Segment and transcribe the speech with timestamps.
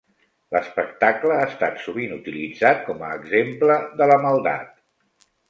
[0.53, 4.75] L'espectacle ha estat sovint utilitzat com a exemple de la maldat.